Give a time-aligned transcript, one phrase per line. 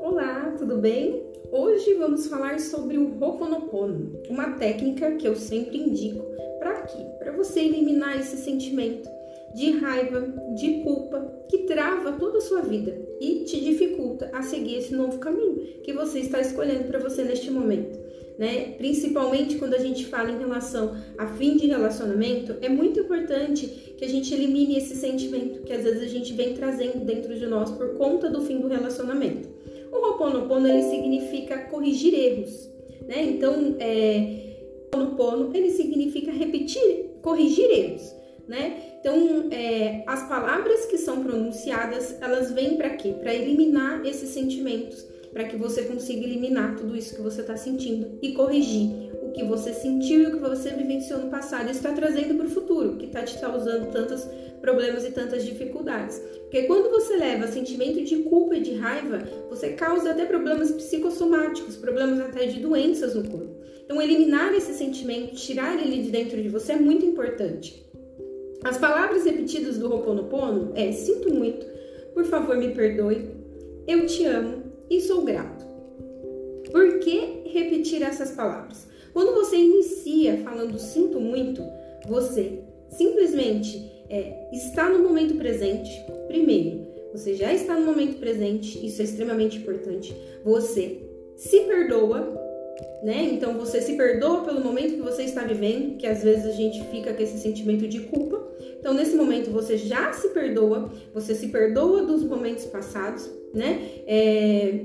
[0.00, 1.24] Olá, tudo bem?
[1.50, 6.24] Hoje vamos falar sobre o Ho'oponopono, uma técnica que eu sempre indico
[6.60, 6.98] para quê?
[7.18, 9.08] Para você eliminar esse sentimento
[9.54, 10.20] de raiva,
[10.54, 15.18] de culpa que trava toda a sua vida e te dificulta a seguir esse novo
[15.18, 18.03] caminho que você está escolhendo para você neste momento.
[18.38, 18.74] Né?
[18.76, 24.04] Principalmente quando a gente fala em relação a fim de relacionamento, é muito importante que
[24.04, 27.70] a gente elimine esse sentimento que às vezes a gente vem trazendo dentro de nós
[27.70, 29.48] por conta do fim do relacionamento.
[29.92, 32.68] O Ho'oponopono ele significa corrigir erros,
[33.06, 33.22] né?
[33.22, 34.56] Então, é,
[34.92, 38.14] Ho'oponopono ele significa repetir, corrigir erros
[38.46, 38.96] né?
[39.00, 43.14] Então, é, as palavras que são pronunciadas, elas vêm para quê?
[43.20, 48.18] Para eliminar esses sentimentos, para que você consiga eliminar tudo isso que você está sentindo
[48.22, 51.92] e corrigir o que você sentiu e o que você vivenciou no passado e está
[51.92, 54.24] trazendo para o futuro, que está te causando tantos
[54.60, 56.22] problemas e tantas dificuldades.
[56.42, 61.76] Porque quando você leva sentimento de culpa e de raiva, você causa até problemas psicossomáticos,
[61.76, 63.56] problemas até de doenças no corpo.
[63.84, 67.84] Então, eliminar esse sentimento, tirar ele de dentro de você é muito importante.
[68.62, 71.66] As palavras repetidas do Ho'oponopono é sinto muito,
[72.14, 73.28] por favor me perdoe,
[73.86, 75.64] eu te amo e sou grato.
[76.70, 78.86] Por que repetir essas palavras?
[79.12, 81.62] Quando você inicia falando sinto muito,
[82.08, 85.90] você simplesmente é, está no momento presente.
[86.26, 90.14] Primeiro, você já está no momento presente, isso é extremamente importante.
[90.44, 91.00] Você
[91.36, 92.42] se perdoa
[93.04, 93.28] né?
[93.32, 96.82] Então você se perdoa pelo momento que você está vivendo, que às vezes a gente
[96.84, 98.42] fica com esse sentimento de culpa.
[98.80, 104.02] Então nesse momento você já se perdoa, você se perdoa dos momentos passados, né?
[104.06, 104.80] É,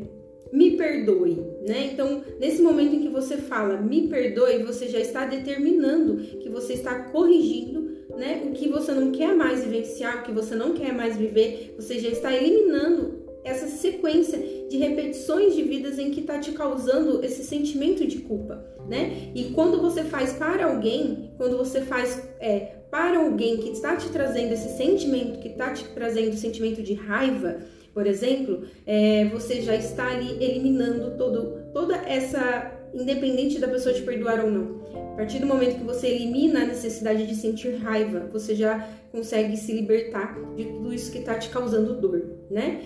[0.51, 1.35] me perdoe,
[1.67, 1.89] né?
[1.93, 6.73] Então, nesse momento em que você fala me perdoe, você já está determinando que você
[6.73, 8.43] está corrigindo, né?
[8.45, 11.99] O que você não quer mais vivenciar, o que você não quer mais viver, você
[11.99, 14.37] já está eliminando essa sequência
[14.69, 19.31] de repetições de vidas em que está te causando esse sentimento de culpa, né?
[19.33, 24.09] E quando você faz para alguém, quando você faz é, para alguém que está te
[24.09, 27.59] trazendo esse sentimento, que está te trazendo o sentimento de raiva,
[27.99, 34.03] por exemplo, é, você já está ali eliminando todo, toda essa, independente da pessoa te
[34.03, 34.79] perdoar ou não.
[35.11, 39.57] A partir do momento que você elimina a necessidade de sentir raiva, você já consegue
[39.57, 42.83] se libertar de tudo isso que está te causando dor, né?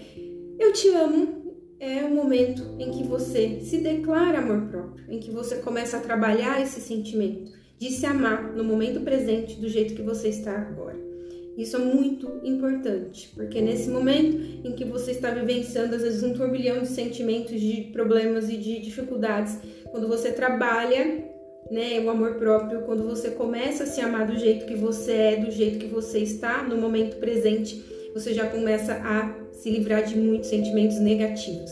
[0.57, 1.43] Eu te amo
[1.79, 5.99] é o momento em que você se declara amor próprio, em que você começa a
[5.99, 11.12] trabalhar esse sentimento de se amar no momento presente do jeito que você está agora.
[11.57, 16.33] Isso é muito importante, porque nesse momento em que você está vivenciando às vezes um
[16.33, 19.59] turbilhão de sentimentos, de problemas e de dificuldades,
[19.91, 21.31] quando você trabalha
[21.69, 25.35] né, o amor próprio, quando você começa a se amar do jeito que você é,
[25.37, 27.83] do jeito que você está no momento presente,
[28.13, 31.71] você já começa a se livrar de muitos sentimentos negativos.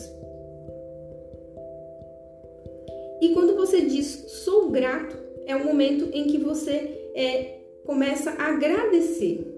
[3.21, 4.05] E quando você diz
[4.43, 5.15] sou grato,
[5.45, 9.50] é o momento em que você é, começa a agradecer.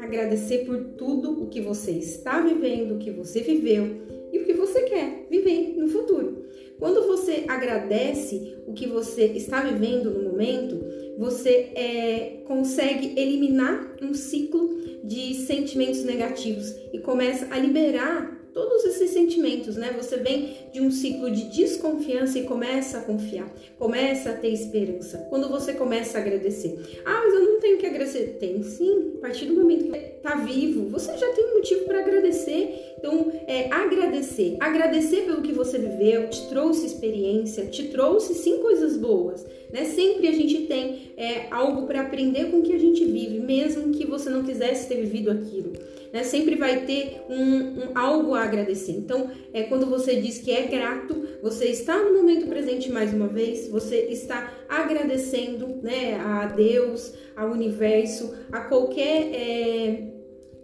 [0.00, 4.00] Agradecer por tudo o que você está vivendo, o que você viveu
[4.32, 6.46] e o que você quer viver no futuro.
[6.78, 10.82] Quando você agradece o que você está vivendo no momento,
[11.18, 19.10] você é, consegue eliminar um ciclo de sentimentos negativos e começa a liberar todos esses
[19.10, 19.94] sentimentos, né?
[19.96, 25.26] Você vem de um ciclo de desconfiança e começa a confiar, começa a ter esperança.
[25.28, 28.36] Quando você começa a agradecer, ah, mas eu não tenho que agradecer.
[28.38, 32.00] Tem sim, a partir do momento que está vivo, você já tem um motivo para
[32.00, 32.94] agradecer.
[32.98, 34.56] Então, é agradecer.
[34.60, 39.44] Agradecer pelo que você viveu, te trouxe experiência, te trouxe sim coisas boas.
[39.72, 39.84] Né?
[39.84, 43.92] Sempre a gente tem é, algo para aprender com o que a gente vive, mesmo
[43.92, 45.72] que você não quisesse ter vivido aquilo.
[46.12, 46.24] Né?
[46.24, 48.92] Sempre vai ter um, um, algo a agradecer.
[48.92, 53.28] Então, é quando você diz que é grato, você está no momento presente mais uma
[53.28, 59.30] vez, você está agradecendo né, a Deus, ao universo, a qualquer.
[59.32, 60.10] É,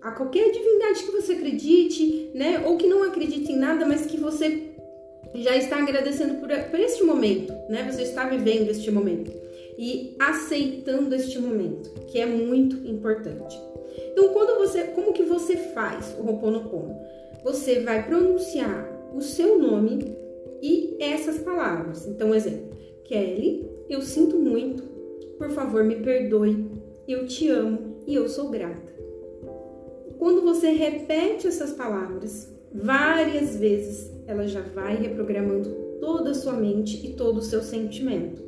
[0.02, 2.62] a qualquer divindade que você acredite, né?
[2.64, 4.75] Ou que não acredite em nada, mas que você
[5.34, 7.88] já está agradecendo por, por este momento, né?
[7.90, 9.30] Você está vivendo este momento
[9.78, 13.56] e aceitando este momento, que é muito importante.
[14.12, 16.96] Então, quando você, como que você faz o Ho'oponopono?
[17.44, 20.16] Você vai pronunciar o seu nome
[20.62, 22.06] e essas palavras.
[22.06, 22.70] Então, exemplo:
[23.04, 24.82] Kelly, eu sinto muito,
[25.38, 26.66] por favor, me perdoe,
[27.06, 28.94] eu te amo e eu sou grata.
[30.18, 35.70] Quando você repete essas palavras várias vezes, ela já vai reprogramando
[36.00, 38.42] toda a sua mente e todo o seu sentimento.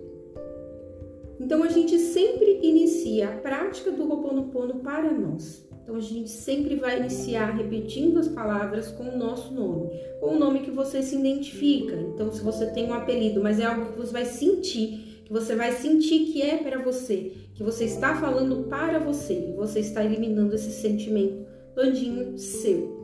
[1.41, 5.67] Então a gente sempre inicia a prática do Ho'oponopono para nós.
[5.83, 9.89] Então a gente sempre vai iniciar repetindo as palavras com o nosso nome,
[10.21, 11.95] com o nome que você se identifica.
[11.95, 15.55] Então, se você tem um apelido, mas é algo que você vai sentir, que você
[15.55, 20.55] vai sentir que é para você, que você está falando para você, você está eliminando
[20.55, 22.98] esse sentimento todinho seu.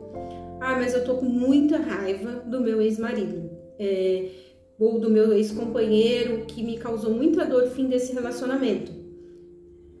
[0.59, 3.49] Ah, mas eu tô com muita raiva do meu ex-marido.
[3.77, 4.29] É,
[4.79, 8.91] ou do meu ex-companheiro que me causou muita dor no fim desse relacionamento.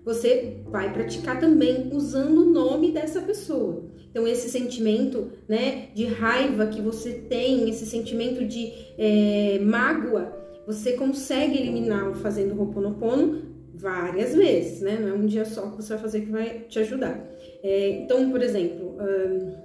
[0.03, 3.89] Você vai praticar também usando o nome dessa pessoa.
[4.11, 10.31] Então, esse sentimento né, de raiva que você tem, esse sentimento de é, mágoa,
[10.65, 14.97] você consegue eliminá-lo fazendo Ho'oponopono várias vezes, né?
[14.99, 17.27] Não é um dia só que você vai fazer que vai te ajudar.
[17.61, 19.64] É, então, por exemplo, um,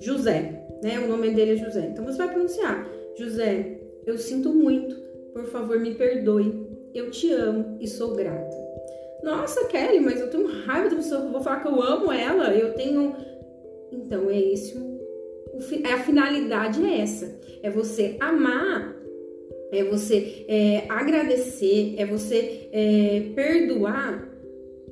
[0.00, 0.98] José, né?
[1.00, 1.88] O nome dele é José.
[1.90, 4.96] Então, você vai pronunciar: José, eu sinto muito,
[5.32, 6.66] por favor, me perdoe.
[6.94, 8.56] Eu te amo e sou grata.
[9.22, 12.54] Nossa, Kelly, mas eu tenho raiva da pessoa, eu vou falar que eu amo ela,
[12.54, 13.14] eu tenho.
[13.92, 14.76] Então, é isso.
[15.92, 18.96] A finalidade é essa: é você amar,
[19.72, 24.28] é você é, agradecer, é você é, perdoar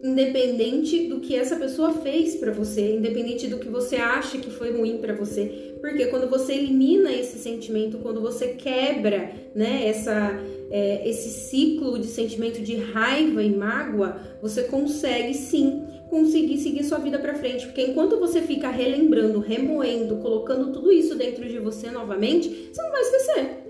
[0.02, 4.76] independente do que essa pessoa fez para você, independente do que você acha que foi
[4.76, 10.38] ruim para você, porque quando você elimina esse sentimento, quando você quebra, né, essa
[10.70, 16.98] é, esse ciclo de sentimento de raiva e mágoa, você consegue sim conseguir seguir sua
[16.98, 21.90] vida para frente, porque enquanto você fica relembrando, remoendo, colocando tudo isso dentro de você
[21.90, 23.65] novamente, você não vai esquecer.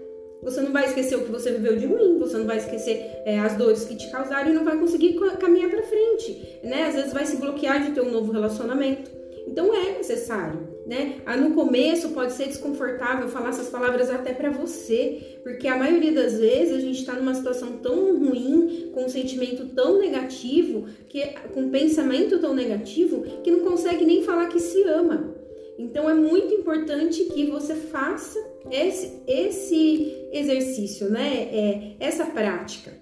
[0.47, 3.37] Você não vai esquecer o que você viveu de ruim, você não vai esquecer é,
[3.41, 6.85] as dores que te causaram e não vai conseguir caminhar para frente, né?
[6.85, 9.11] Às vezes vai se bloquear de ter um novo relacionamento.
[9.45, 11.17] Então é necessário, né?
[11.27, 16.13] Ah, no começo pode ser desconfortável falar essas palavras até para você, porque a maioria
[16.13, 21.27] das vezes a gente está numa situação tão ruim, com um sentimento tão negativo, que
[21.53, 25.35] com um pensamento tão negativo, que não consegue nem falar que se ama.
[25.79, 28.39] Então é muito importante que você faça
[28.71, 31.49] esse, esse exercício, né?
[31.53, 32.93] É, essa prática.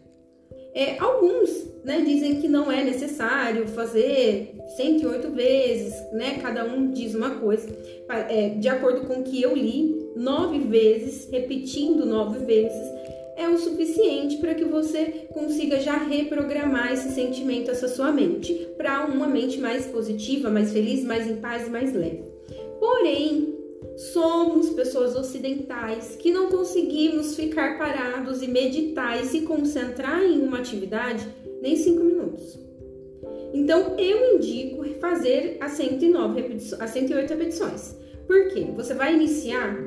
[0.74, 6.38] É, alguns né, dizem que não é necessário fazer 108 vezes, né?
[6.42, 7.68] Cada um diz uma coisa.
[8.28, 12.82] É, de acordo com o que eu li, nove vezes, repetindo nove vezes,
[13.36, 19.06] é o suficiente para que você consiga já reprogramar esse sentimento, essa sua mente, para
[19.06, 22.33] uma mente mais positiva, mais feliz, mais em paz, mais leve.
[22.78, 23.54] Porém,
[23.96, 30.58] somos pessoas ocidentais que não conseguimos ficar parados e meditar e se concentrar em uma
[30.58, 31.26] atividade
[31.62, 32.58] nem cinco minutos.
[33.52, 37.96] Então, eu indico fazer as 109 repetições, as 108 repetições.
[38.26, 38.66] Por quê?
[38.74, 39.78] Você vai iniciar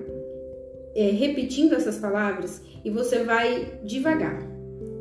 [0.96, 4.47] é, repetindo essas palavras e você vai devagar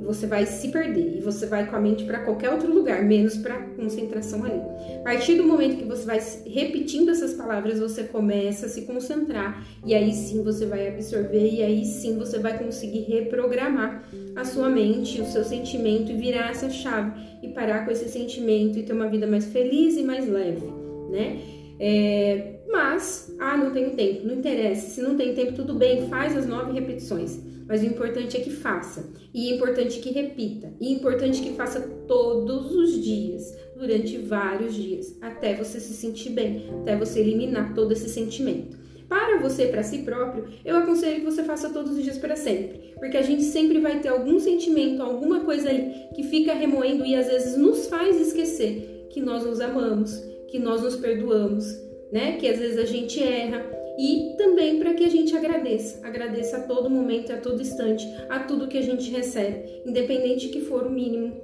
[0.06, 3.37] você vai se perder e você vai com a mente para qualquer outro lugar, menos
[3.37, 4.61] para concentração ali.
[5.00, 9.67] A partir do momento que você vai repetindo essas palavras, você começa a se concentrar
[9.85, 14.05] e aí sim você vai absorver e aí sim você vai conseguir reprogramar
[14.37, 17.12] a sua mente, o seu sentimento e virar essa chave
[17.43, 20.67] e parar com esse sentimento e ter uma vida mais feliz e mais leve,
[21.11, 21.41] né?
[21.79, 24.91] É, mas, ah, não tenho tempo, não interessa.
[24.91, 27.41] Se não tem tempo, tudo bem, faz as nove repetições.
[27.66, 29.12] Mas o importante é que faça.
[29.34, 30.72] E é importante que repita.
[30.80, 36.30] E é importante que faça todos os dias, durante vários dias, até você se sentir
[36.30, 38.76] bem, até você eliminar todo esse sentimento.
[39.08, 42.92] Para você, para si próprio, eu aconselho que você faça todos os dias para sempre,
[42.99, 47.14] porque a gente sempre vai ter algum sentimento, alguma coisa ali que fica remoendo e
[47.14, 50.20] às vezes nos faz esquecer que nós nos amamos,
[50.50, 51.66] que nós nos perdoamos,
[52.12, 52.37] né?
[52.37, 56.62] Que às vezes a gente erra e também para que a gente agradeça, agradeça a
[56.62, 60.91] todo momento, a todo instante, a tudo que a gente recebe, independente que for o
[60.91, 61.41] mínimo,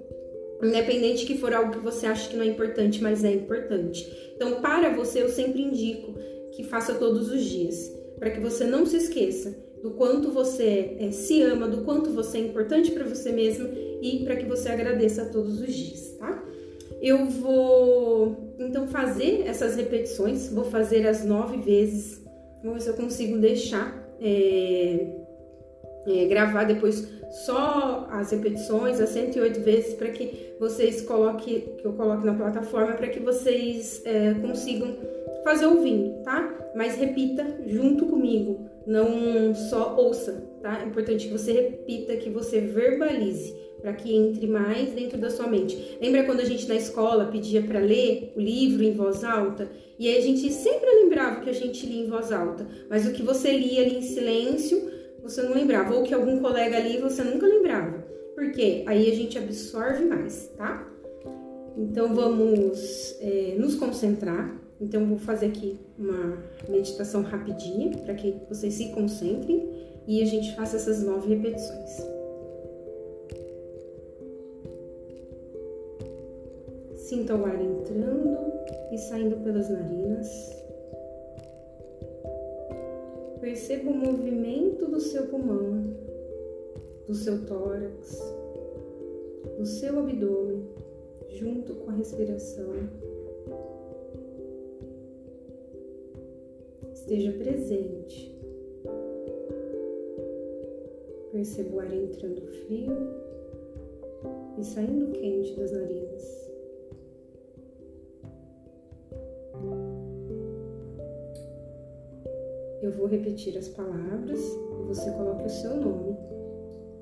[0.62, 4.32] independente que for algo que você acha que não é importante, mas é importante.
[4.36, 6.14] Então, para você, eu sempre indico
[6.52, 11.10] que faça todos os dias, para que você não se esqueça do quanto você é,
[11.10, 13.68] se ama, do quanto você é importante para você mesmo
[14.00, 16.42] e para que você agradeça todos os dias, tá?
[17.00, 22.21] Eu vou então fazer essas repetições, vou fazer as nove vezes,
[22.62, 25.06] vou ver se eu consigo deixar é,
[26.06, 27.08] é, gravar depois
[27.44, 32.92] só as repetições, as 108 vezes, para que vocês coloquem, que eu coloque na plataforma,
[32.92, 34.96] para que vocês é, consigam
[35.42, 36.72] fazer ouvindo, tá?
[36.74, 40.82] Mas repita junto comigo, não só ouça, tá?
[40.82, 45.48] É importante que você repita, que você verbalize para que entre mais dentro da sua
[45.48, 45.98] mente.
[46.00, 49.68] Lembra quando a gente na escola pedia para ler o livro em voz alta?
[49.98, 53.12] E aí a gente sempre lembrava que a gente lia em voz alta, mas o
[53.12, 57.22] que você lia ali em silêncio, você não lembrava, ou que algum colega ali você
[57.22, 58.06] nunca lembrava.
[58.34, 60.88] Porque aí a gente absorve mais, tá?
[61.76, 64.61] Então vamos é, nos concentrar.
[64.82, 69.70] Então vou fazer aqui uma meditação rapidinha para que vocês se concentrem
[70.08, 71.90] e a gente faça essas nove repetições.
[76.96, 78.36] Sinta o ar entrando
[78.90, 80.28] e saindo pelas narinas.
[83.40, 85.94] Perceba o movimento do seu pulmão,
[87.06, 88.20] do seu tórax,
[89.56, 90.66] do seu abdômen,
[91.28, 92.72] junto com a respiração.
[97.02, 98.32] Esteja presente.
[101.32, 102.92] Perceba o ar entrando frio
[104.56, 106.50] e saindo quente das narinas.
[112.80, 116.16] Eu vou repetir as palavras e você coloque o seu nome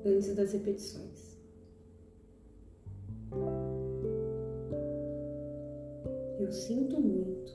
[0.03, 1.37] antes das repetições.
[6.39, 7.51] Eu sinto muito.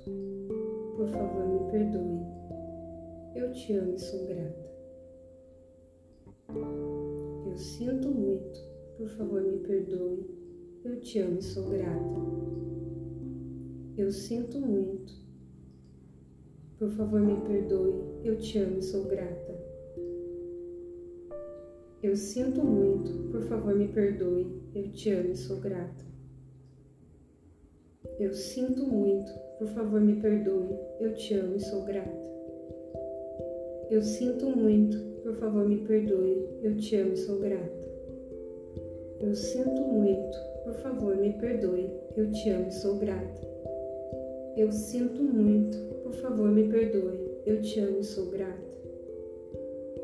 [0.97, 2.36] Por favor, me perdoe.
[3.37, 4.67] Eu te amo e sou grata.
[7.47, 8.59] Eu sinto muito.
[8.97, 10.25] Por favor, me perdoe.
[10.83, 12.21] Eu te amo e sou grata.
[13.95, 15.13] Eu sinto muito.
[16.79, 18.23] Por favor, me perdoe.
[18.25, 19.55] Eu te amo e sou grata.
[22.03, 23.31] Eu sinto muito.
[23.31, 24.63] Por favor, me perdoe.
[24.75, 26.07] Eu te amo e sou grata.
[28.19, 29.31] Eu sinto muito.
[29.59, 30.75] Por favor, me perdoe.
[30.99, 32.36] Eu te amo e sou grata.
[33.91, 34.99] Eu sinto muito.
[35.23, 36.49] Por favor, me perdoe.
[36.63, 37.87] Eu te amo e sou grata.
[39.21, 40.37] Eu sinto muito.
[40.65, 41.91] Por favor, me perdoe.
[42.17, 43.47] Eu te amo e sou grata.
[44.57, 45.79] Eu sinto muito.
[46.03, 47.19] Por favor, me perdoe.
[47.47, 48.67] Eu te amo e sou grata.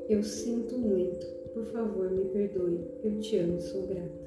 [0.08, 1.26] Eu sinto muito.
[1.52, 2.80] Por favor, me perdoe.
[3.02, 4.22] Eu te amo e sou grata.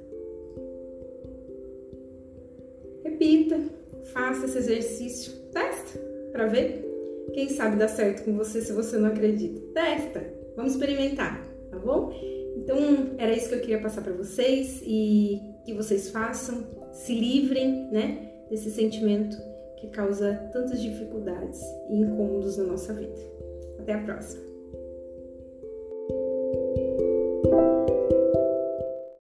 [3.04, 3.60] Repita,
[4.06, 6.00] faça esse exercício, testa
[6.32, 6.95] para ver.
[7.34, 9.62] Quem sabe dá certo com você se você não acredita.
[9.74, 10.24] Testa,
[10.56, 12.12] vamos experimentar, tá bom?
[12.58, 12.78] Então,
[13.18, 18.32] era isso que eu queria passar para vocês e que vocês façam, se livrem, né,
[18.50, 19.38] desse sentimento
[19.78, 23.16] que causa tantas dificuldades e incômodos na nossa vida.
[23.80, 24.55] Até a próxima!